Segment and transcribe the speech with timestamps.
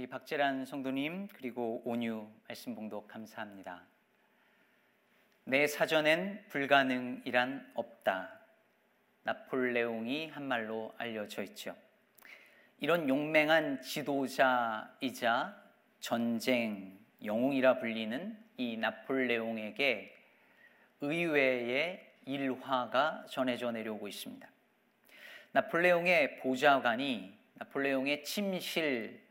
[0.00, 3.82] 우리 박재란 성도님 그리고 온유 말씀 봉독 감사합니다.
[5.44, 8.32] 내 사전엔 불가능이란 없다.
[9.24, 11.76] 나폴레옹이 한 말로 알려져 있죠.
[12.78, 15.62] 이런 용맹한 지도자이자
[16.00, 20.16] 전쟁 영웅이라 불리는 이 나폴레옹에게
[21.02, 24.48] 의외의 일화가 전해져 내려오고 있습니다.
[25.52, 29.28] 나폴레옹의 보좌관이 나폴레옹의 침실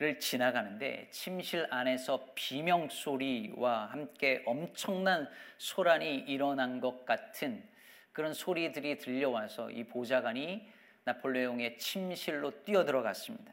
[0.00, 5.28] 를 지나가는데 침실 안에서 비명 소리와 함께 엄청난
[5.58, 7.62] 소란이 일어난 것 같은
[8.10, 10.66] 그런 소리들이 들려와서 이 보좌관이
[11.04, 13.52] 나폴레옹의 침실로 뛰어들어갔습니다.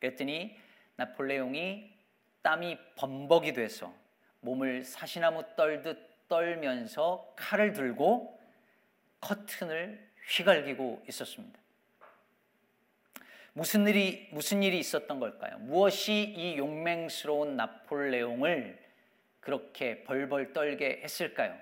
[0.00, 0.58] 그랬더니
[0.96, 1.94] 나폴레옹이
[2.42, 3.94] 땀이 범벅이 돼서
[4.40, 8.40] 몸을 사시나무 떨듯 떨면서 칼을 들고
[9.20, 11.60] 커튼을 휘갈기고 있었습니다.
[13.56, 15.56] 무슨 일이 무슨 일이 있었던 걸까요?
[15.60, 18.78] 무엇이 이 용맹스러운 나폴레옹을
[19.40, 21.58] 그렇게 벌벌 떨게 했을까요?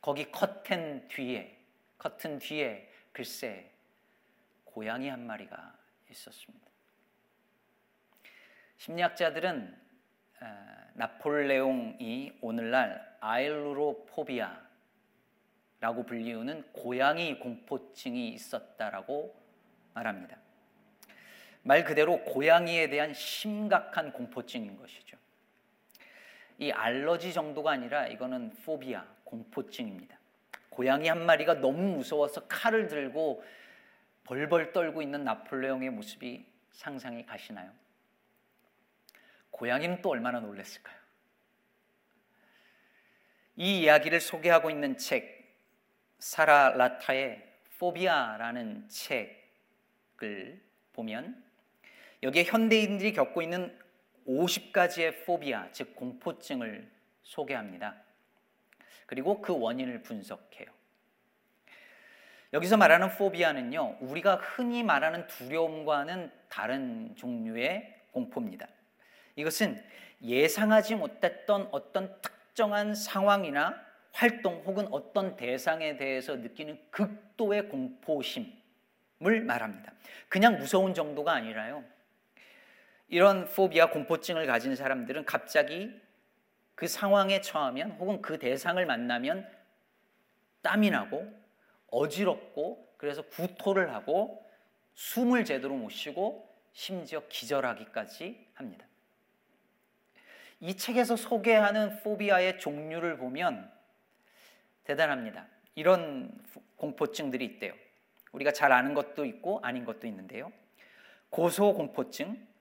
[0.00, 1.58] 거기 커튼 뒤에
[1.98, 3.72] 커튼 뒤에 글쎄
[4.66, 5.76] 고양이 한 마리가
[6.12, 6.64] 있었습니다.
[8.76, 9.76] 심리학자들은
[10.92, 14.54] 나폴레옹이 오늘날 아일루로포비아라고
[16.06, 19.34] 불리우는 고양이 공포증이 있었다라고
[19.92, 20.43] 말합니다.
[21.64, 25.16] 말 그대로 고양이에 대한 심각한 공포증인 것이죠.
[26.58, 30.16] 이 알러지 정도가 아니라 이거는 포비아, 공포증입니다.
[30.68, 33.42] 고양이 한 마리가 너무 무서워서 칼을 들고
[34.24, 37.72] 벌벌 떨고 있는 나폴레옹의 모습이 상상이 가시나요?
[39.50, 40.96] 고양이는 또 얼마나 놀랐을까요?
[43.56, 45.56] 이 이야기를 소개하고 있는 책
[46.18, 47.42] 사라 라타의
[47.78, 50.60] 포비아라는 책을
[50.92, 51.44] 보면
[52.24, 53.78] 여기에 현대인들이 겪고 있는
[54.26, 56.90] 50가지의 포비아, 즉 공포증을
[57.22, 57.96] 소개합니다.
[59.04, 60.68] 그리고 그 원인을 분석해요.
[62.54, 68.68] 여기서 말하는 포비아는요, 우리가 흔히 말하는 두려움과는 다른 종류의 공포입니다.
[69.36, 69.84] 이것은
[70.22, 73.78] 예상하지 못했던 어떤 특정한 상황이나
[74.12, 79.92] 활동 혹은 어떤 대상에 대해서 느끼는 극도의 공포심을 말합니다.
[80.30, 81.84] 그냥 무서운 정도가 아니라요.
[83.14, 85.88] 이런 포비아 공포증을 가진 사람들은 갑자기
[86.74, 89.48] 그 상황에 처하면 혹은 그 대상을 만나면
[90.62, 91.32] 땀이 나고
[91.92, 94.44] 어지럽고 그래서 구토를 하고
[94.94, 98.84] 숨을 제대로 못 쉬고 심지어 기절하기까지 합니다.
[100.58, 103.70] 이 책에서 소개하는 포비아의 종류를 보면
[104.82, 105.46] 대단합니다.
[105.76, 106.36] 이런
[106.74, 107.74] 공포증들이 있대요.
[108.32, 110.50] 우리가 잘 아는 것도 있고 아닌 것도 있는데요.
[111.30, 112.53] 고소공포증,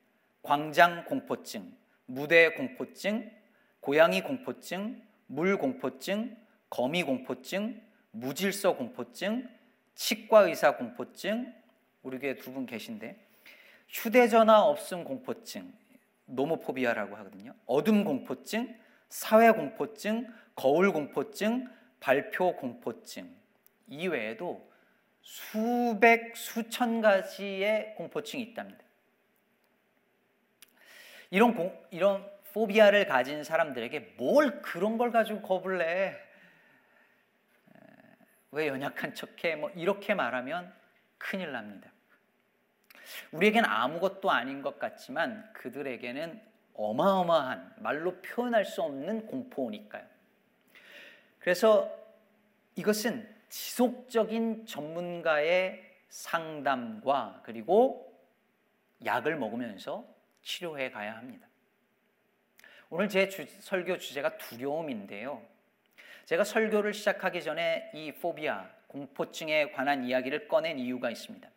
[0.44, 1.74] 광장 공포증,
[2.06, 3.32] 무대 공포증,
[3.80, 6.36] 고양이 공포증, 물 공포증,
[6.70, 7.82] 거미 공포증,
[8.12, 9.50] 무질서 공포증,
[9.96, 11.52] 치과 의사 공포증,
[12.04, 13.18] 우리 교회 두 분 계신데
[13.88, 15.72] 휴대전화 없음 공포증,
[16.26, 17.54] 노모포비아라고 하거든요.
[17.66, 18.76] 어둠 공포증,
[19.08, 21.70] 사회 공포증, 거울 공포증,
[22.02, 23.34] 발표 공포증
[23.88, 24.70] 이외에도
[25.22, 28.84] 수백 수천 가지의 공포증이 있답니다.
[31.34, 32.24] 이런 공, 이런
[32.54, 36.16] 포비아를 가진 사람들에게 뭘 그런 걸 가지고 겁을 내?
[38.52, 39.56] 왜 연약한 척해?
[39.56, 40.72] 뭐 이렇게 말하면
[41.18, 41.92] 큰일 납니다.
[43.32, 46.40] 우리에겐 아무것도 아닌 것 같지만 그들에게는
[46.76, 50.06] 어마어마한 말로 표현할 수 없는 공포니까요.
[51.40, 51.92] 그래서
[52.76, 58.16] 이것은 지속적인 전문가의 상담과 그리고
[59.04, 60.13] 약을 먹으면서
[60.44, 61.48] 치료해 가야 합니다.
[62.90, 65.42] 오늘 제 주, 설교 주제가 두려움인데요.
[66.26, 71.50] 제가 설교를 시작하기 전에 이 포비아, 공포증에 관한 이야기를 꺼낸 이유가 있습니다.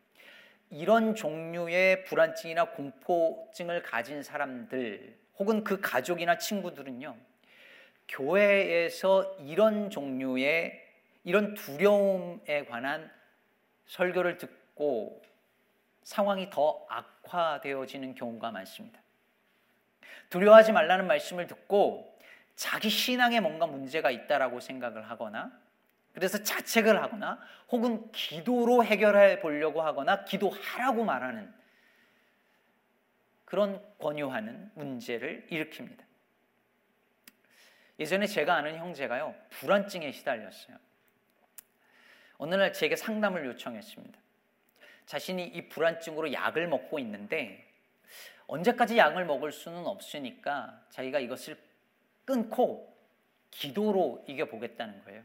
[0.71, 7.17] 이런 종류의 불안증이나 공포증을 가진 사람들 혹은 그 가족이나 친구들은요.
[8.09, 10.85] 교회에서 이런 종류의
[11.25, 13.11] 이런 두려움에 관한
[13.87, 15.23] 설교를 듣고
[16.06, 19.00] 상황이 더 악화되어지는 경우가 많습니다.
[20.31, 22.17] 두려워하지 말라는 말씀을 듣고
[22.55, 25.50] 자기 신앙에 뭔가 문제가 있다라고 생각을 하거나
[26.12, 31.53] 그래서 자책을 하거나 혹은 기도로 해결해 보려고 하거나 기도하라고 말하는
[33.44, 36.05] 그런 권유하는 문제를 일으킵니다.
[37.99, 40.79] 예전에 제가 아는 형제가요, 불안증에 시달렸어요.
[42.38, 44.25] 어느 날 제게 상담을 요청했습니다.
[45.06, 47.64] 자신이 이 불안증으로 약을 먹고 있는데
[48.47, 51.56] 언제까지 약을 먹을 수는 없으니까 자기가 이것을
[52.25, 52.94] 끊고
[53.50, 55.23] 기도로 이겨보겠다는 거예요.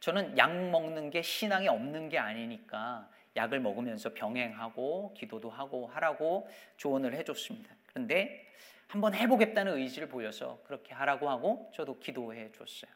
[0.00, 7.14] 저는 약 먹는 게 신앙이 없는 게 아니니까 약을 먹으면서 병행하고 기도도 하고 하라고 조언을
[7.14, 7.74] 해줬습니다.
[7.86, 8.46] 그런데
[8.88, 12.90] 한번 해보겠다는 의지를 보여서 그렇게 하라고 하고 저도 기도해 줬어요.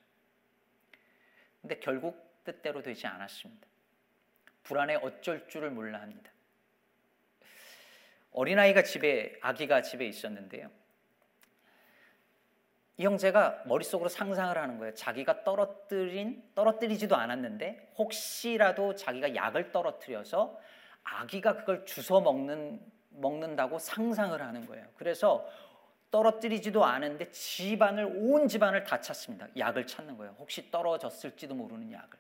[1.63, 3.67] 근데 결국 뜻대로 되지 않았습니다.
[4.67, 6.31] 불안에 어쩔 줄을 몰라 합니다.
[8.33, 10.71] 어린아이가 집에, 아기가 집에 있었는데요.
[12.99, 14.95] 이 형제가 머릿속으로 상상을 하는 거예요.
[14.95, 20.59] 자기가 떨어뜨린, 떨어뜨리지도 않았는데 혹시라도 자기가 약을 떨어뜨려서
[21.05, 22.81] 아기가 그걸 주워 먹는,
[23.11, 24.87] 먹는다고 상상을 하는 거예요.
[24.97, 25.49] 그래서
[26.11, 29.49] 떨어뜨리지도 않은데 집안을, 온 집안을 다 찾습니다.
[29.57, 30.35] 약을 찾는 거예요.
[30.39, 32.19] 혹시 떨어졌을지도 모르는 약을.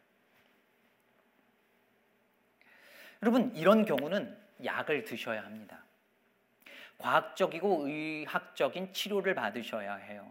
[3.22, 5.82] 여러분, 이런 경우는 약을 드셔야 합니다.
[6.98, 10.30] 과학적이고 의학적인 치료를 받으셔야 해요.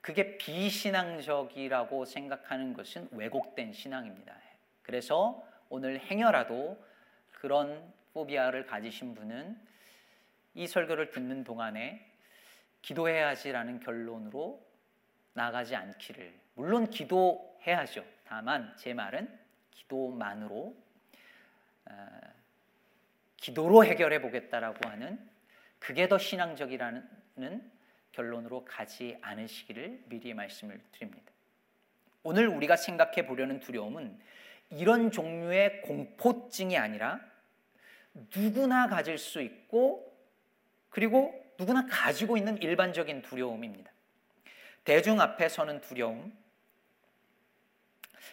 [0.00, 4.34] 그게 비신앙적이라고 생각하는 것은 왜곡된 신앙입니다.
[4.82, 6.82] 그래서 오늘 행여라도
[7.32, 9.58] 그런 포비아를 가지신 분은
[10.54, 12.06] 이 설교를 듣는 동안에
[12.82, 14.64] 기도해야지라는 결론으로
[15.34, 16.34] 나가지 않기를.
[16.54, 18.04] 물론 기도해야죠.
[18.24, 19.38] 다만 제 말은
[19.70, 20.89] 기도만으로 어,
[23.36, 25.18] 기도로 해결해 보겠다라고 하는
[25.78, 27.70] 그게 더 신앙적이라는
[28.12, 31.32] 결론으로 가지 않으시기를 미리 말씀을 드립니다.
[32.22, 34.18] 오늘 우리가 생각해 보려는 두려움은
[34.70, 37.20] 이런 종류의 공포증이 아니라
[38.34, 40.10] 누구나 가질 수 있고
[40.90, 43.90] 그리고 누구나 가지고 있는 일반적인 두려움입니다.
[44.84, 46.36] 대중 앞에 서는 두려움,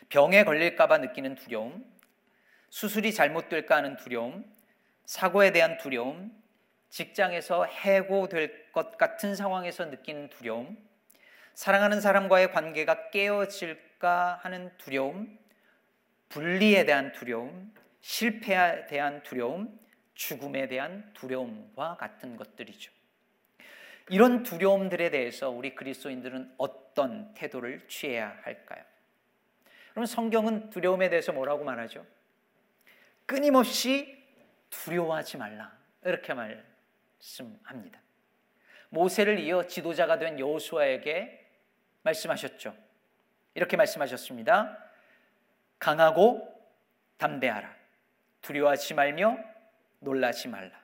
[0.09, 1.86] 병에 걸릴까봐 느끼는 두려움,
[2.69, 4.46] 수술이 잘못될까 하는 두려움,
[5.06, 6.31] 사고에 대한 두려움,
[6.90, 10.78] 직장에서 해고될 것 같은 상황에서 느끼는 두려움,
[11.54, 15.38] 사랑하는 사람과의 관계가 깨어질까 하는 두려움,
[16.30, 19.80] 분리에 대한 두려움, 실패에 대한 두려움,
[20.14, 22.92] 죽음에 대한 두려움과 같은 것들이죠.
[24.10, 28.84] 이런 두려움들에 대해서 우리 그리스도인들은 어떤 태도를 취해야 할까요?
[29.92, 32.06] 그럼 성경은 두려움에 대해서 뭐라고 말하죠?
[33.27, 34.18] 끊임없이
[34.71, 35.71] 두려워하지 말라.
[36.03, 36.65] 이렇게 말
[37.18, 38.00] 말씀합니다.
[38.89, 41.45] 모세를 이어 지도자가 된 여호수아에게
[42.03, 42.75] 말씀하셨죠.
[43.53, 44.77] 이렇게 말씀하셨습니다.
[45.79, 46.53] 강하고
[47.18, 47.75] 담대하라.
[48.41, 49.38] 두려워하지 말며
[50.00, 50.80] 놀라지 말라.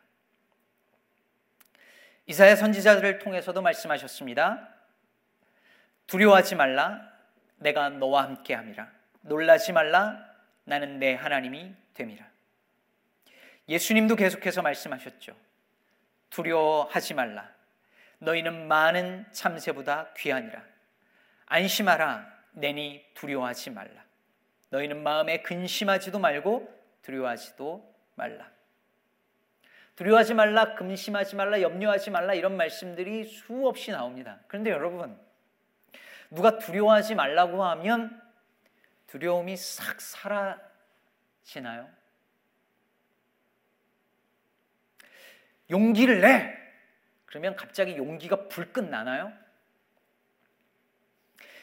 [2.26, 4.70] 이사야 선지자들을 통해서도 말씀하셨습니다.
[6.08, 7.12] 두려워하지 말라.
[7.58, 8.92] 내가 너와 함께 함이라.
[9.22, 10.34] 놀라지 말라.
[10.66, 12.33] 나는 내 하나님이 됨이라.
[13.68, 15.36] 예수님도 계속해서 말씀하셨죠.
[16.30, 17.50] 두려워하지 말라.
[18.20, 20.62] 너희는 많은 참새보다 귀하니라.
[21.46, 22.32] 안심하라.
[22.54, 24.04] 내니 두려워하지 말라.
[24.70, 26.68] 너희는 마음에 근심하지도 말고
[27.04, 28.50] 두려워하지도 말라.
[29.96, 34.40] 두려워하지 말라, 근심하지 말라, 염려하지 말라 이런 말씀들이 수없이 나옵니다.
[34.48, 35.20] 그런데 여러분,
[36.32, 38.20] 누가 두려워하지 말라고 하면
[39.08, 41.88] 두려움이 싹 사라지나요?
[45.70, 46.58] 용기를 내.
[47.26, 49.34] 그러면 갑자기 용기가 불끈 나나요?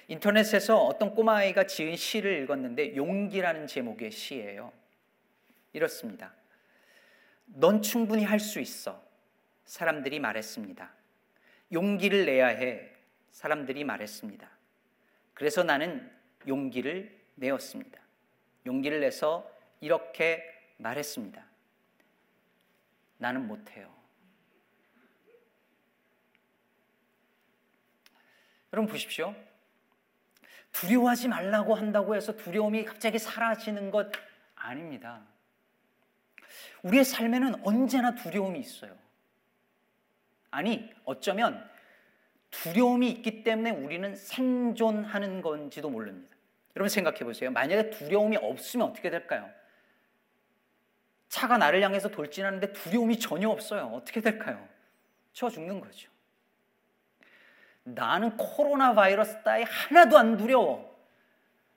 [0.08, 4.72] 인터넷에서 어떤 꼬마아이가 지은 시를 읽었는데 용기라는 제목의 시예요.
[5.72, 6.34] 이렇습니다.
[7.46, 9.02] 넌 충분히 할 수 있어.
[9.64, 10.92] 사람들이 말했습니다.
[11.72, 12.90] 용기를 내야 해.
[13.30, 14.50] 사람들이 말했습니다.
[15.34, 16.10] 그래서 나는
[16.48, 18.00] 용기를 내었습니다.
[18.66, 19.48] 용기를 내서
[19.80, 20.42] 이렇게
[20.78, 21.49] 말했습니다.
[23.20, 23.94] 나는 못해요.
[28.72, 29.34] 여러분 보십시오.
[30.72, 34.10] 두려워하지 말라고 한다고 해서 두려움이 갑자기 사라지는 것
[34.54, 35.22] 아닙니다.
[36.82, 38.96] 우리의 삶에는 언제나 두려움이 있어요.
[40.50, 41.68] 아니, 어쩌면
[42.50, 46.34] 두려움이 있기 때문에 우리는 생존하는 건지도 모릅니다.
[46.74, 47.50] 여러분 생각해 보세요.
[47.50, 49.50] 만약에 두려움이 없으면 어떻게 될까요?
[51.30, 53.86] 차가 나를 향해서 돌진하는데 두려움이 전혀 없어요.
[53.94, 54.68] 어떻게 될까요?
[55.32, 56.10] 쳐 죽는 거죠.
[57.84, 60.90] 나는 코로나 바이러스 따위 하나도 안 두려워.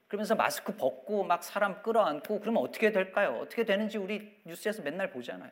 [0.08, 3.40] 그러면서 마스크 벗고 막 사람 끌어안고 그러면 어떻게 될까요?
[3.42, 5.52] 어떻게 되는지 우리 뉴스에서 맨날 보잖아요.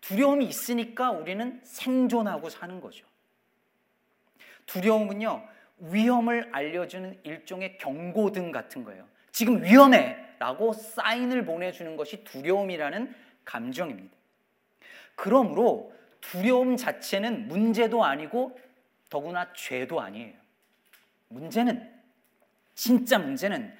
[0.00, 3.06] 두려움이 있으니까 우리는 생존하고 사는 거죠.
[4.64, 5.46] 두려움은요,
[5.78, 9.06] 위험을 알려주는 일종의 경고등 같은 거예요.
[9.30, 10.29] 지금 위험해!
[10.40, 14.16] 라고 사인을 보내주는 것이 두려움이라는 감정입니다.
[15.14, 18.58] 그러므로 두려움 자체는 문제도 아니고
[19.10, 20.34] 더구나 죄도 아니에요.
[21.28, 21.94] 문제는
[22.74, 23.76] 진짜 문제는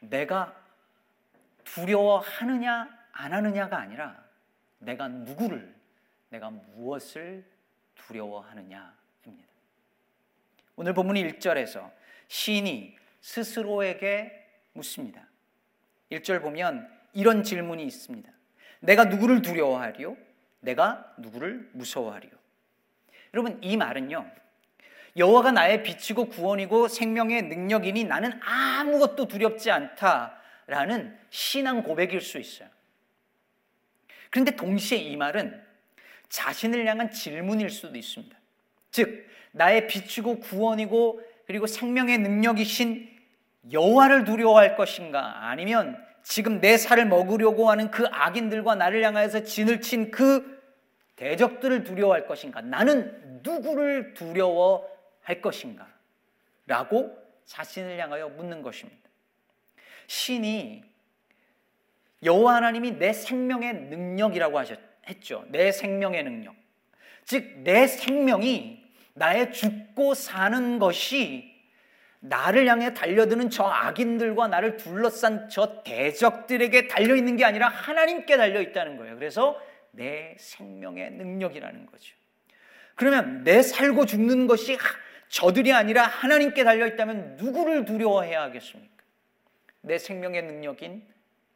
[0.00, 0.58] 내가
[1.64, 4.24] 두려워하느냐 안 하느냐가 아니라
[4.78, 5.74] 내가 누구를
[6.30, 7.44] 내가 무엇을
[7.94, 8.94] 두려워하느냐입니다.
[10.76, 11.90] 오늘 본문 1절에서
[12.28, 15.27] 시인이 스스로에게 묻습니다.
[16.10, 18.30] 1절 보면 이런 질문이 있습니다.
[18.80, 20.16] 내가 누구를 두려워하리요?
[20.60, 22.32] 내가 누구를 무서워하리요?
[23.34, 24.30] 여러분 이 말은요.
[25.16, 32.68] 여호와가 나의 빛이고 구원이고 생명의 능력이니 나는 아무것도 두렵지 않다라는 신앙 고백일 수 있어요.
[34.30, 35.60] 그런데 동시에 이 말은
[36.28, 38.36] 자신을 향한 질문일 수도 있습니다.
[38.90, 43.17] 즉 나의 빛이고 구원이고 그리고 생명의 능력이신
[43.72, 50.10] 여호와를 두려워할 것인가 아니면 지금 내 살을 먹으려고 하는 그 악인들과 나를 향하여서 진을 친
[50.10, 50.58] 그
[51.18, 55.88] 대적들을 두려워할 것인가 나는 누구를 두려워할 것인가
[56.66, 59.08] 라고 자신을 향하여 묻는 것입니다.
[60.06, 60.84] 신이
[62.22, 65.44] 여호와 하나님이 내 생명의 능력이라고 하셨, 했죠.
[65.48, 66.54] 내 생명의 능력.
[67.24, 68.84] 즉, 내 생명이
[69.14, 71.47] 나의 죽고 사는 것이
[72.20, 79.16] 나를 향해 달려드는 저 악인들과 나를 둘러싼 저 대적들에게 달려있는 게 아니라 하나님께 달려있다는 거예요.
[79.16, 79.60] 그래서
[79.92, 82.14] 내 생명의 능력이라는 거죠.
[82.96, 84.76] 그러면 내 살고 죽는 것이
[85.28, 89.04] 저들이 아니라 하나님께 달려있다면 누구를 두려워해야 하겠습니까?
[89.82, 91.06] 내 생명의 능력인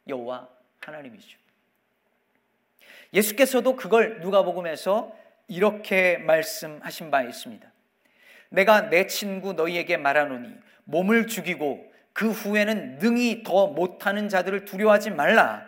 [0.07, 0.47] 여호와
[0.79, 1.37] 하나님이죠.
[3.13, 5.15] 예수께서도 그걸 누가복음에서
[5.47, 7.72] 이렇게 말씀하신 바 있습니다.
[8.53, 10.55] 내가 내 친구 너희에게 말하노니
[10.85, 15.65] 몸을 죽이고 그 후에는 능히 더 못하는 자들을 두려워하지 말라.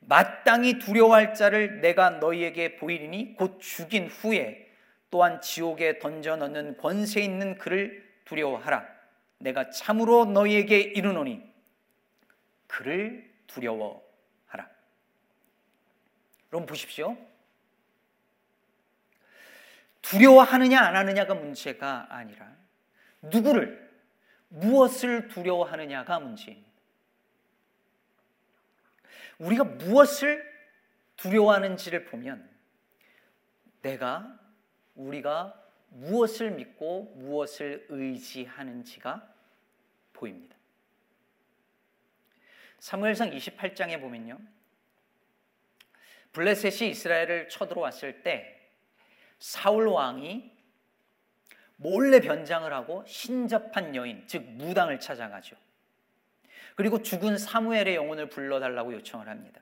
[0.00, 4.68] 마땅히 두려워할 자를 내가 너희에게 보이리니 곧 죽인 후에
[5.10, 8.86] 또한 지옥에 던져 넣는 권세 있는 그를 두려워하라.
[9.38, 11.40] 내가 참으로 너희에게 이르노니
[12.66, 14.10] 그를 두려워
[16.52, 17.16] 여러분 보십시오.
[20.02, 22.56] 두려워하느냐 안 하느냐가 문제가 아니라
[23.22, 23.90] 누구를
[24.48, 26.70] 무엇을 두려워하느냐가 문제입니다.
[29.38, 30.50] 우리가 무엇을
[31.16, 32.48] 두려워하는지를 보면
[33.82, 34.38] 내가
[34.94, 35.54] 우리가
[35.88, 39.34] 무엇을 믿고 무엇을 의지하는지가
[40.12, 40.56] 보입니다.
[42.78, 44.38] 사무엘상 28장에 보면요.
[46.32, 48.59] 블레셋이 이스라엘을 쳐들어왔을 때
[49.40, 50.50] 사울 왕이
[51.76, 55.56] 몰래 변장을 하고 신접한 여인, 즉 무당을 찾아가죠.
[56.76, 59.60] 그리고 죽은 사무엘의 영혼을 불러달라고 요청을 합니다.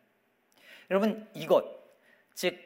[0.91, 1.65] 여러분 이것,
[2.35, 2.59] 즉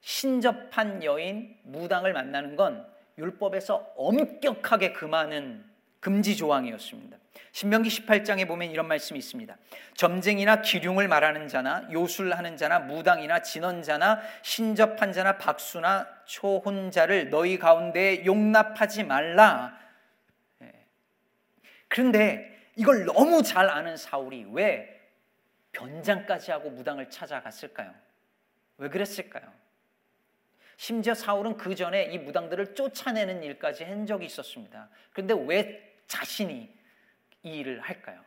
[0.00, 5.67] 신접한 여인 무당을 만나는 건 율법에서 엄격하게 금하는
[6.00, 7.18] 금지 조항이었습니다.
[7.52, 9.56] 신명기 18장에 보면 이런 말씀이 있습니다.
[9.94, 19.04] 점쟁이나 기륭을 말하는 자나 요술하는 자나 무당이나 진언자나 신접한 자나 박수나 초혼자를 너희 가운데 용납하지
[19.04, 19.76] 말라.
[20.62, 20.72] 예.
[21.88, 24.94] 그런데 이걸 너무 잘 아는 사울이 왜
[25.72, 27.92] 변장까지 하고 무당을 찾아갔을까요?
[28.76, 29.52] 왜 그랬을까요?
[30.76, 34.88] 심지어 사울은 그 전에 이 무당들을 쫓아내는 일까지 한 적이 있었습니다.
[35.12, 36.68] 그런데 왜 자신이
[37.44, 38.24] 이 일을 할까요?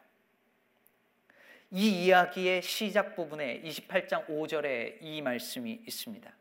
[1.72, 6.32] 이 이야기의 시작 부분에 28장 5절에 이 말씀이 있습니다.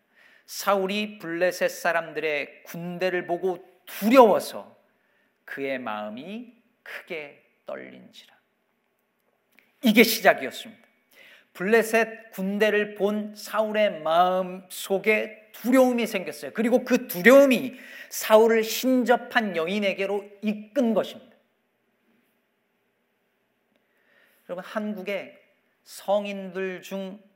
[0.47, 4.77] 사울이 블레셋 사람들의 군대를 보고 두려워서
[5.45, 8.37] 그의 마음이 크게 떨린지라.
[9.83, 10.89] 이게 시작이었습니다.
[11.53, 16.53] 블레셋 군대를 본 사울의 마음 속에 두려움이 생겼어요.
[16.53, 17.75] 그리고 그 두려움이
[18.09, 21.30] 사울을 신접한 여인에게로 이끈 것입니다.
[24.51, 25.41] 여러분 한국의
[25.85, 27.31] 성인들 중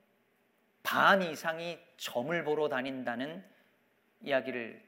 [0.84, 3.42] 반 이상이 점을 보러 다닌다는
[4.20, 4.80] 이야기를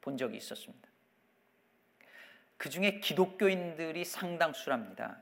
[0.00, 0.88] 본 적이 있었습니다.
[2.56, 5.18] 그 중에 기독교인들이 상당수랍니다.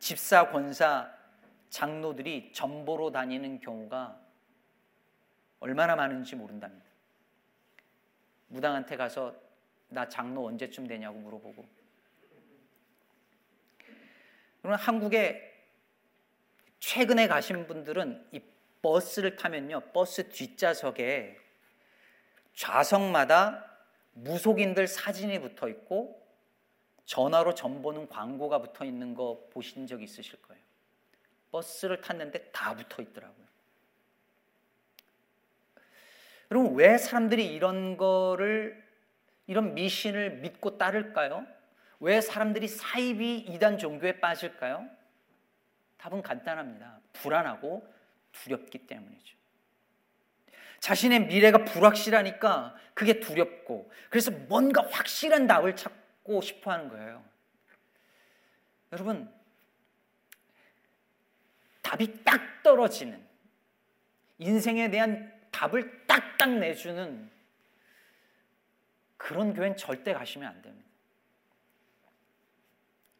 [0.00, 1.10] 집사, 권사,
[1.70, 4.20] 장로들이 점 보러 다니는 경우가
[5.60, 6.84] 얼마나 많은지 모른답니다.
[8.48, 9.34] 무당한테 가서
[9.88, 11.64] 나 장로 언제쯤 되냐고 물어보고
[14.64, 15.52] 그러면 한국에
[16.78, 18.40] 최근에 가신 분들은 이
[18.80, 19.82] 버스를 타면요.
[19.92, 21.36] 버스 뒷좌석에
[22.54, 23.62] 좌석마다
[24.14, 26.26] 무속인들 사진이 붙어 있고
[27.04, 30.62] 전화로 전보는 광고가 붙어 있는 거 보신 적 있으실 거예요.
[31.50, 33.46] 버스를 탔는데 다 붙어 있더라고요.
[36.50, 38.82] 여러분 왜 사람들이 이런 거를
[39.46, 41.53] 이런 미신을 믿고 따를까요?
[42.04, 44.86] 왜 사람들이 사이비 이단 종교에 빠질까요?
[45.96, 47.00] 답은 간단합니다.
[47.14, 47.90] 불안하고
[48.30, 49.38] 두렵기 때문이죠.
[50.80, 57.24] 자신의 미래가 불확실하니까 그게 두렵고 그래서 뭔가 확실한 답을 찾고 싶어 하는 거예요.
[58.92, 59.32] 여러분,
[61.80, 63.26] 답이 딱 떨어지는
[64.36, 67.30] 인생에 대한 답을 딱딱 내주는
[69.16, 70.83] 그런 교회는 절대 가시면 안 됩니다.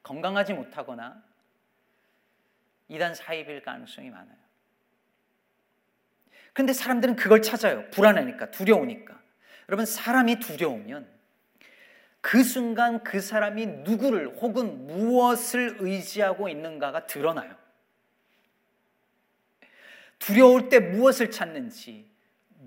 [0.05, 1.21] 건강하지 못하거나
[2.89, 4.37] 이단 사입일 가능성이 많아요.
[6.53, 7.91] 근데 사람들은 그걸 찾아요.
[7.91, 9.21] 불안하니까, 두려우니까.
[9.69, 11.13] 여러분, 사람이 두려우면
[12.21, 17.57] 그 순간 그 사람이 누구를 혹은 무엇을 의지하고 있는가가 드러나요.
[20.19, 22.09] 두려울 때 무엇을 찾는지,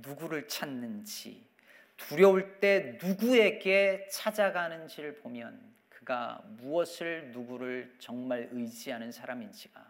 [0.02, 1.48] 누구를 찾는지,
[1.96, 5.60] 두려울 때 누구에게 찾아가는지를 보면
[5.98, 9.84] 그가 무엇을 누구를 정말 의지하는 사람인지가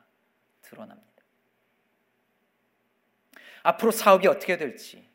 [0.62, 1.24] 드러납니다.
[3.64, 5.06] 앞으로 사업이 어떻게 될지,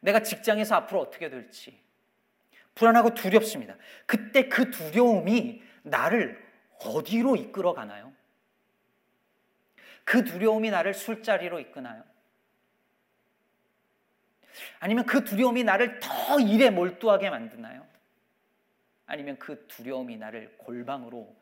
[0.00, 1.80] 내가 직장에서 앞으로 어떻게 될지,
[2.74, 3.74] 불안하고 두렵습니다.
[4.04, 6.46] 그때 그 두려움이 나를
[6.84, 8.12] 어디로 이끌어 가나요?
[10.04, 12.04] 그 두려움이 나를 술자리로 이끄나요?
[14.78, 17.95] 아니면 그 두려움이 나를 더 일에 몰두하게 만드나요?
[19.06, 21.34] 아니면 그 두려움이 나를 골방으로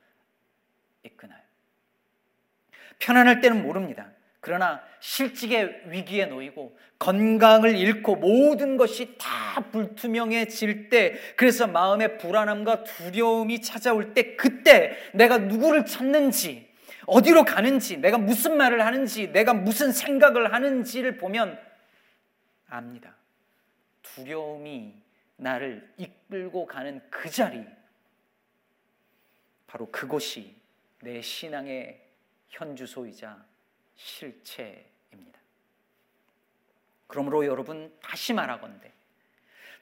[1.02, 1.40] 이끄나요?
[2.98, 4.10] 편안할 때는 모릅니다.
[4.40, 13.62] 그러나 실직의 위기에 놓이고 건강을 잃고 모든 것이 다 불투명해질 때 그래서 마음의 불안함과 두려움이
[13.62, 16.70] 찾아올 때 그때 내가 누구를 찾는지
[17.06, 21.58] 어디로 가는지 내가 무슨 말을 하는지 내가 무슨 생각을 하는지를 보면
[22.68, 23.14] 압니다.
[24.02, 24.94] 두려움이
[25.36, 27.64] 나를 이끌고 가는 그 자리
[29.66, 30.54] 바로 그곳이
[31.00, 32.00] 내 신앙의
[32.48, 33.44] 현주소이자
[33.96, 35.40] 실체입니다.
[37.06, 38.92] 그러므로 여러분 다시 말하건대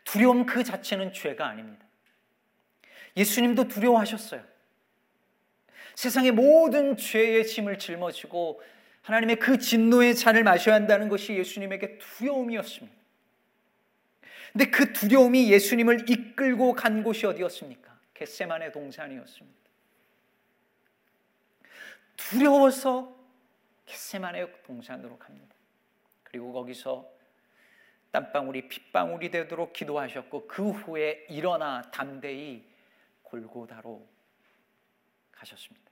[0.04, 1.86] 두려움 그 자체는 죄가 아닙니다.
[3.16, 4.42] 예수님도 두려워하셨어요.
[5.94, 8.62] 세상의 모든 죄의 짐을 짊어지고
[9.02, 13.01] 하나님의 그 진노의 잔을 마셔야 한다는 것이 예수님에게 두려움이었습니다.
[14.52, 17.98] 근데 그 두려움이 예수님을 이끌고 간 곳이 어디였습니까?
[18.12, 19.62] 겟세만의 동산이었습니다.
[22.16, 23.16] 두려워서
[23.86, 25.54] 겟세만의 동산으로 갑니다.
[26.22, 27.10] 그리고 거기서
[28.10, 32.62] 땀방울이 핏방울이 되도록 기도하셨고 그 후에 일어나 담대히
[33.22, 34.06] 골고다로
[35.32, 35.90] 가셨습니다.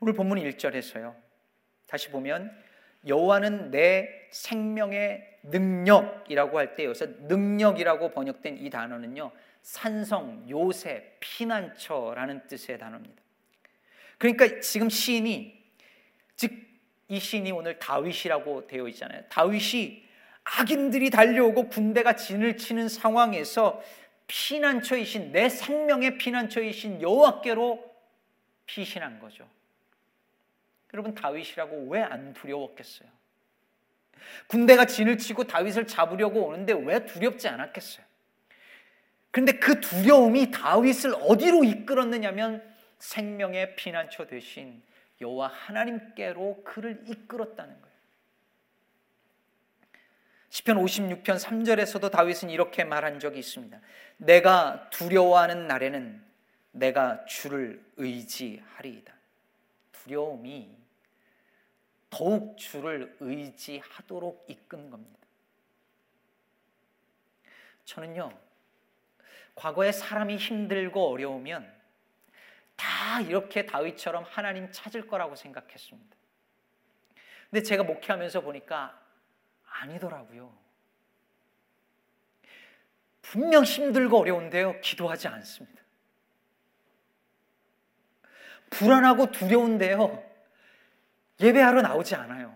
[0.00, 1.16] 오늘 본문 1절에서요.
[1.86, 2.54] 다시 보면
[3.06, 9.30] 여호와는 내 생명의 능력이라고 할 때 여기서 능력이라고 번역된 이 단어는요.
[9.62, 13.22] 산성, 요새, 피난처라는 뜻의 단어입니다.
[14.18, 15.64] 그러니까 지금 시인이
[16.36, 16.64] 즉
[17.08, 19.22] 이 시인이 오늘 다윗이라고 되어 있잖아요.
[19.28, 20.04] 다윗이
[20.44, 23.82] 악인들이 달려오고 군대가 진을 치는 상황에서
[24.26, 27.94] 피난처이신 내 생명의 피난처이신 여호와께로
[28.66, 29.46] 피신한 거죠.
[30.94, 33.08] 여러분 다윗이라고 왜 안 두려웠겠어요?
[34.46, 38.06] 군대가 진을 치고 다윗을 잡으려고 오는데 왜 두렵지 않았겠어요?
[39.30, 42.62] 그런데 그 두려움이 다윗을 어디로 이끌었느냐면
[43.00, 44.80] 생명의 피난처 되신
[45.20, 47.94] 여호와 하나님께로 그를 이끌었다는 거예요.
[50.50, 53.80] 시편 56편 3절에서도 다윗은 이렇게 말한 적이 있습니다.
[54.18, 56.22] 내가 두려워하는 날에는
[56.70, 59.12] 내가 주를 의지하리이다.
[59.92, 60.83] 두려움이
[62.16, 65.18] 더욱 주를 의지하도록 이끈 겁니다.
[67.84, 68.30] 저는요,
[69.56, 71.74] 과거에 사람이 힘들고 어려우면
[72.76, 76.16] 다 이렇게 다윗처럼 하나님 찾을 거라고 생각했습니다.
[77.50, 78.96] 근데 제가 목회하면서 보니까
[79.64, 80.56] 아니더라고요.
[83.22, 85.82] 분명 힘들고 어려운데요, 기도하지 않습니다.
[88.70, 90.23] 불안하고 두려운데요,
[91.40, 92.54] 예배하러 나오지 않아요.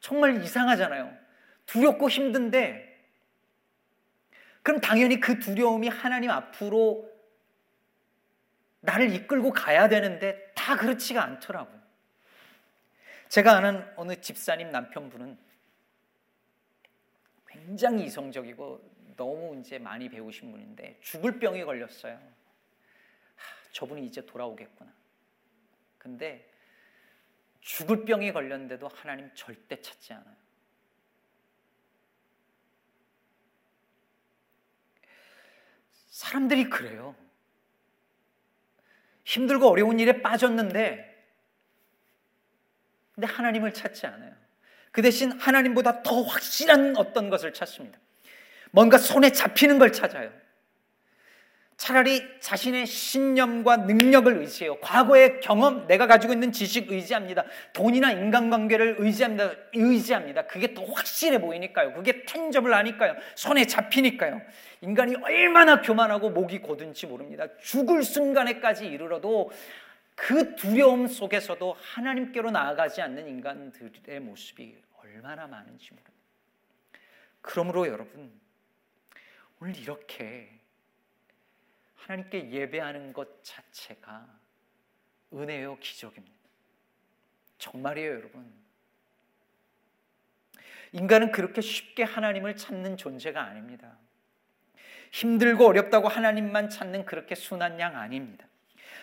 [0.00, 1.16] 정말 이상하잖아요.
[1.66, 2.88] 두렵고 힘든데,
[4.62, 7.10] 그럼 당연히 그 두려움이 하나님 앞으로
[8.80, 11.80] 나를 이끌고 가야 되는데 다 그렇지가 않더라고요.
[13.28, 15.38] 제가 아는 어느 집사님 남편분은
[17.46, 22.14] 굉장히 이성적이고 너무 이제 많이 배우신 분인데 죽을 병이 걸렸어요.
[22.14, 24.90] 하, 저분이 이제 돌아오겠구나.
[26.00, 26.50] 근데
[27.60, 30.34] 죽을 병에 걸렸는데도 하나님 절대 찾지 않아요.
[36.08, 37.14] 사람들이 그래요.
[39.24, 41.06] 힘들고 어려운 일에 빠졌는데,
[43.14, 44.34] 근데 하나님을 찾지 않아요.
[44.92, 47.98] 그 대신 하나님보다 더 확실한 어떤 것을 찾습니다.
[48.70, 50.32] 뭔가 손에 잡히는 걸 찾아요.
[51.80, 54.78] 차라리 자신의 신념과 능력을 의지해요.
[54.80, 57.46] 과거의 경험, 내가 가지고 있는 지식 의지합니다.
[57.72, 59.50] 돈이나 인간관계를 의지합니다.
[59.72, 60.46] 의지합니다.
[60.46, 61.94] 그게 더 확실해 보이니까요.
[61.94, 63.16] 그게 텐접을 하니까요.
[63.34, 64.42] 손에 잡히니까요.
[64.82, 67.46] 인간이 얼마나 교만하고 목이 고든지 모릅니다.
[67.60, 69.50] 죽을 순간에까지 이르러도
[70.14, 76.12] 그 두려움 속에서도 하나님께로 나아가지 않는 인간들의 모습이 얼마나 많은지 모릅니다.
[77.40, 78.30] 그러므로 여러분,
[79.62, 80.59] 오늘 이렇게
[82.06, 84.26] 하나님께 예배하는 것 자체가
[85.32, 86.36] 은혜요 기적입니다.
[87.58, 88.52] 정말이에요, 여러분.
[90.92, 93.96] 인간은 그렇게 쉽게 하나님을 찾는 존재가 아닙니다.
[95.12, 98.46] 힘들고 어렵다고 하나님만 찾는 그렇게 순한 양 아닙니다.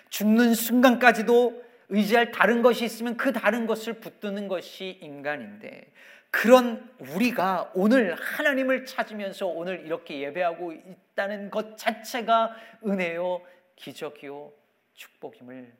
[0.09, 5.91] 죽는 순간까지도 의지할 다른 것이 있으면 그 다른 것을 붙드는 것이 인간인데
[6.29, 13.41] 그런 우리가 오늘 하나님을 찾으면서 오늘 이렇게 예배하고 있다는 것 자체가 은혜요,
[13.75, 14.51] 기적이요,
[14.93, 15.73] 축복임을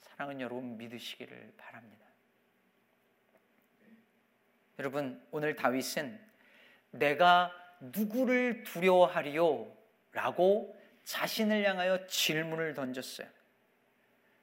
[0.00, 2.06] 사랑하는 여러분 믿으시기를 바랍니다.
[4.78, 6.18] 여러분, 오늘 다윗은
[6.92, 9.76] 내가 누구를 두려워하리요?
[10.12, 13.26] 라고 자신을 향하여 질문을 던졌어요.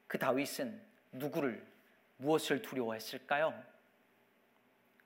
[0.08, 0.82] 그 다윗은
[1.14, 1.66] 누구를,
[2.18, 3.75] 무엇을 두려워했을까요?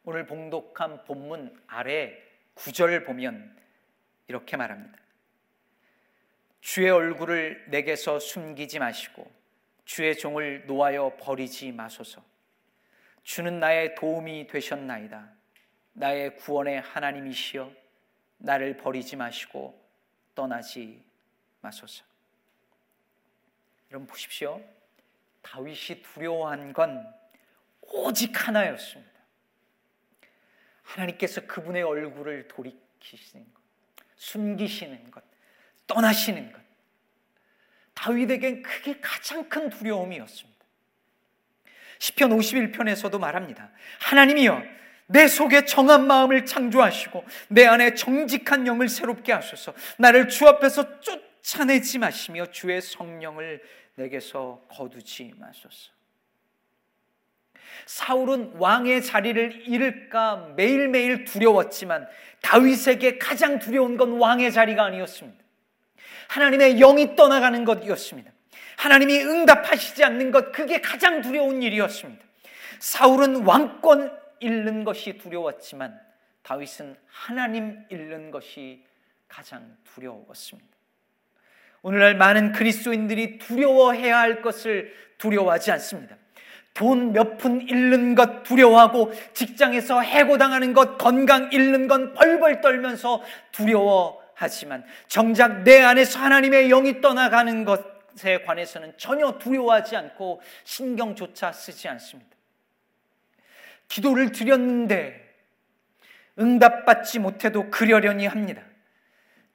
[0.03, 2.17] 오늘 봉독한 본문 아래
[2.53, 3.57] 구절 보면
[4.27, 4.97] 이렇게 말합니다.
[6.62, 9.29] 주의 얼굴을 내게서 숨기지 마시고
[9.85, 12.23] 주의 종을 놓아여 버리지 마소서.
[13.23, 15.31] 주는 나의 도움이 되셨나이다.
[15.93, 17.71] 나의 구원의 하나님이시여
[18.38, 19.79] 나를 버리지 마시고
[20.35, 21.03] 떠나지
[21.62, 22.03] 마소서.
[23.91, 24.62] 여러분 보십시오.
[25.41, 27.12] 다윗이 두려워한 건
[27.81, 29.18] 오직 하나였습니다.
[30.89, 33.62] 하나님께서 그분의 얼굴을 돌이키시는 것,
[34.15, 35.23] 숨기시는 것,
[35.88, 36.60] 떠나시는 것.
[37.93, 40.60] 다윗에겐 그게 가장 큰 두려움이었습니다.
[41.99, 43.69] 시편 51편에서도 말합니다.
[43.99, 44.63] 하나님이여
[45.08, 49.73] 내 속에 정한 마음을 창조하시고 내 안에 정직한 영을 새롭게 하소서.
[49.97, 53.62] 나를 주 앞에서 쫓아내지 마시며 주의 성령을
[53.95, 55.98] 내게서 거두지 마소서.
[57.86, 62.08] 사울은 왕의 자리를 잃을까 매일매일 두려웠지만
[62.41, 65.43] 다윗에게 가장 두려운 건 왕의 자리가 아니었습니다.
[66.28, 68.32] 하나님의 영이 떠나가는 것이었습니다.
[68.78, 72.24] 하나님이 응답하시지 않는 것, 그게 가장 두려운 일이었습니다.
[72.80, 76.00] 사울은 왕권 잃는 것이 두려웠지만
[76.43, 78.86] 다윗은 하나님 잃는 것이
[79.28, 80.69] 가장 두려웠습니다.
[81.82, 86.17] 오늘날 많은 그리스도인들이 두려워해야 할 것을 두려워하지 않습니다.
[86.80, 94.86] 돈 몇 푼 잃는 것 두려워하고 직장에서 해고당하는 것, 건강 잃는 건 벌벌 떨면서 두려워하지만
[95.08, 102.32] 정작 내 안에서 하나님의 영이 떠나가는 것에 관해서는 전혀 두려워하지 않고 신경조차 쓰지 않습니다.
[103.89, 105.36] 기도를 드렸는데
[106.39, 108.62] 응답받지 못해도 그러려니 합니다.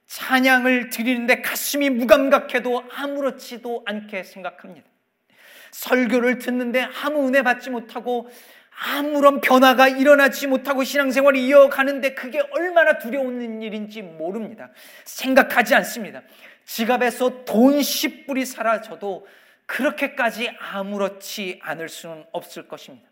[0.05, 4.94] 찬양을 드리는데 가슴이 무감각해도 아무렇지도 않게 생각합니다.
[5.75, 8.29] 설교를 듣는데 아무 은혜 받지 못하고
[8.77, 14.69] 아무런 변화가 일어나지 못하고 신앙생활이 이어가는데 그게 얼마나 두려운 일인지 모릅니다.
[15.05, 16.21] 생각하지 않습니다.
[16.65, 19.27] 지갑에서 돈 10불이 사라져도
[19.65, 23.09] 그렇게까지 아무렇지 않을 수는 없을 것입니다.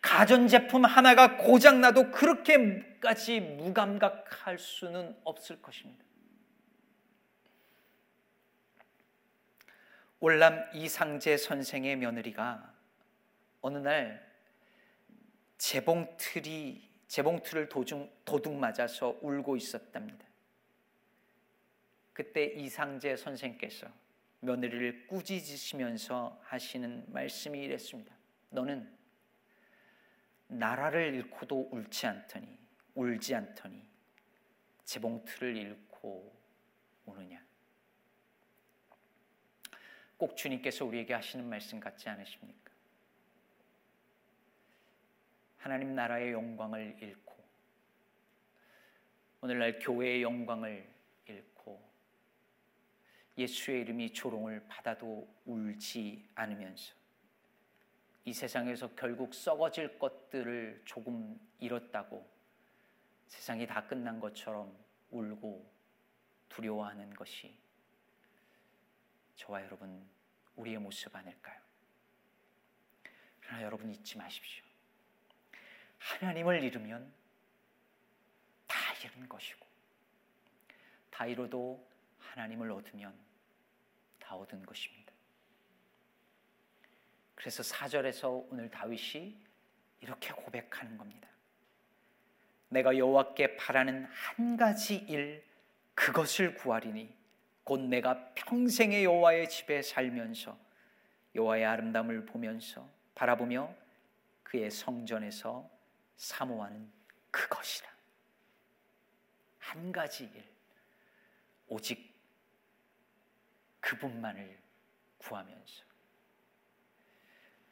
[0.00, 6.04] 가전제품 하나가 고장나도 그렇게까지 무감각할 수는 없을 것입니다.
[10.24, 12.74] 올람 이상재 선생의 며느리가
[13.60, 14.26] 어느 날
[15.58, 20.24] 재봉틀이 재봉틀을 도중, 도둑 맞아서 울고 있었답니다.
[22.14, 23.86] 그때 이상재 선생께서
[24.40, 28.14] 며느리를 꾸짖으시면서 하시는 말씀이 이랬습니다.
[28.48, 28.90] 너는
[30.46, 32.48] 나라를 잃고도 울지 않더니
[32.94, 33.86] 울지 않더니
[34.86, 36.34] 재봉틀을 잃고
[37.04, 37.44] 우느냐.
[40.24, 42.72] 꼭 주님께서 우리에게 하시는 말씀 같지 않으십니까?
[45.58, 47.34] 하나님 나라의 영광을 잃고
[49.42, 50.90] 오늘날 교회의 영광을
[51.26, 51.78] 잃고
[53.36, 56.94] 예수의 이름이 조롱을 받아도 울지 않으면서
[58.24, 62.26] 이 세상에서 결국 썩어질 것들을 조금 잃었다고
[63.26, 64.74] 세상이 다 끝난 것처럼
[65.10, 65.70] 울고
[66.48, 67.54] 두려워하는 것이
[69.36, 70.13] 저와 여러분
[70.56, 71.60] 우리의 모습 아닐까요?
[73.40, 74.64] 그러나 여러분 잊지 마십시오.
[75.98, 77.12] 하나님을 잃으면
[78.66, 79.66] 다 잃은 것이고
[81.10, 81.86] 다 잃어도
[82.18, 83.14] 하나님을 얻으면
[84.18, 85.12] 다 얻은 것입니다.
[87.34, 89.36] 그래서 4절에서 오늘 다윗이
[90.00, 91.28] 이렇게 고백하는 겁니다.
[92.68, 95.44] 내가 여호와께 바라는 한 가지 일
[95.94, 97.14] 그것을 구하리니
[97.64, 100.56] 곧 내가 평생의 여호와의 집에 살면서
[101.34, 103.74] 여호와의 아름다움을 보면서 바라보며
[104.42, 105.68] 그의 성전에서
[106.16, 106.90] 사모하는
[107.30, 107.88] 그것이라.
[109.58, 110.44] 한 가지 일
[111.66, 112.14] 오직
[113.80, 114.60] 그분만을
[115.18, 115.84] 구하면서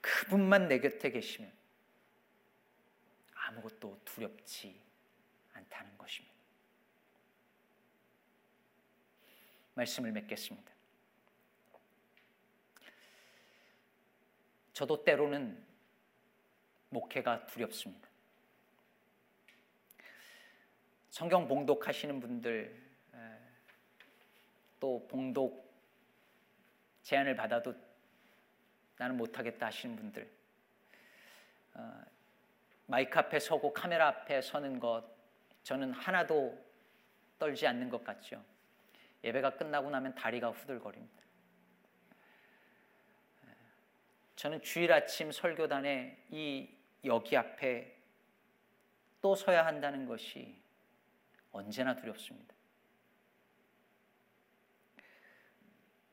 [0.01, 1.53] 그분만 내 곁에 계시면
[3.35, 4.81] 아무것도 두렵지
[5.53, 6.42] 않다는 것입니다.
[9.75, 10.73] 말씀을 맺겠습니다.
[14.73, 15.65] 저도 때로는
[16.89, 18.09] 목회가 두렵습니다.
[21.11, 22.83] 성경 봉독하시는 분들
[24.81, 25.73] 또 봉독
[27.03, 27.73] 제안을 받아도
[28.97, 30.29] 나는 못하겠다 하시는 분들
[31.75, 32.03] 어,
[32.87, 35.05] 마이크 앞에 서고 카메라 앞에 서는 것
[35.63, 36.59] 저는 하나도
[37.39, 38.45] 떨지 않는 것 같죠.
[39.25, 41.23] 예배가 끝나고 나면 다리가 후들거립니다.
[44.37, 46.69] 저는 주일 아침 설교단에 이
[47.05, 47.97] 여기 앞에
[49.21, 50.61] 또 서야 한다는 것이
[51.53, 52.53] 언제나 두렵습니다.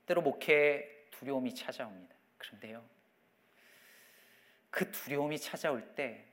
[0.06, 2.16] 때로 목회에 두려움이 찾아옵니다.
[2.38, 2.88] 그런데요.
[4.70, 6.26] 그 두려움이 찾아올 때,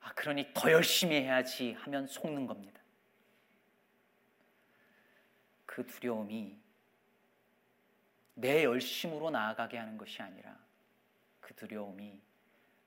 [0.00, 2.77] 아, 그러니 더 열심히 해야지 하면 속는 겁니다.
[5.78, 6.60] 그 두려움이
[8.34, 10.58] 내 열심으로 나아가게 하는 것이 아니라
[11.40, 12.20] 그 두려움이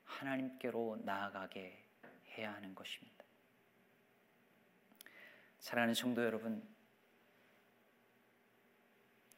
[0.04, 1.86] 하나님께로 나아가게
[2.32, 3.24] 해야 하는 것입니다.
[5.60, 6.68] 사랑하는 성도 여러분,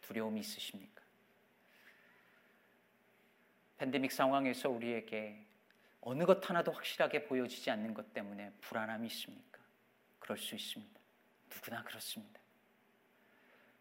[0.02, 1.04] 두려움이 있으십니까?
[3.78, 5.46] 팬데믹 상황에서 우리에게
[6.02, 9.60] 어느 것 하나도 확실하게 보여지지 않는 것 때문에 불안함이 있습니까?
[10.18, 11.00] 그럴 수 있습니다.
[11.52, 12.43] 누구나 그렇습니다.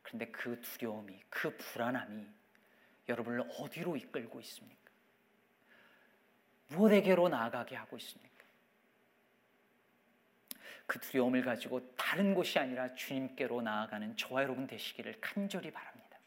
[0.03, 2.27] 그런데 그 두려움이, 그 불안함이
[3.09, 4.91] 여러분을 어디로 이끌고 있습니까?
[6.69, 8.33] 무엇에게로 나아가게 하고 있습니까?
[10.87, 16.19] 그 두려움을 가지고 다른 곳이 아니라 주님께로 나아가는 저와 여러분 되시기를 간절히 바랍니다.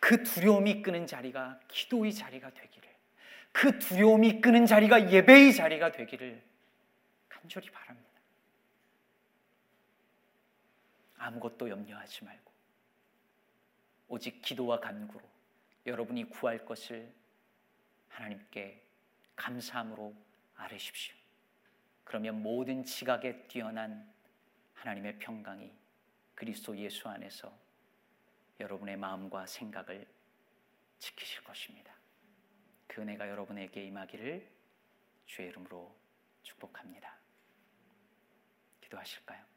[0.00, 2.88] 그 두려움이 끄는 자리가 기도의 자리가 되기를,
[3.52, 6.42] 그 두려움이 끄는 자리가 예배의 자리가 되기를
[7.28, 8.07] 간절히 바랍니다.
[11.18, 12.52] 아무것도 염려하지 말고,
[14.08, 15.24] 오직 기도와 간구로
[15.86, 17.12] 여러분이 구할 것을
[18.08, 18.82] 하나님께
[19.36, 20.14] 감사함으로
[20.56, 21.14] 아뢰십시오.
[22.04, 24.12] 그러면 모든 지각에 뛰어난
[24.74, 25.70] 하나님의 평강이
[26.34, 27.52] 그리스도 예수 안에서
[28.60, 30.06] 여러분의 마음과 생각을
[30.98, 31.94] 지키실 것입니다.
[32.86, 34.48] 그 은혜가 여러분에게 임하기를
[35.26, 35.94] 주의 이름으로
[36.42, 37.14] 축복합니다.
[38.80, 39.47] 기도하실까요?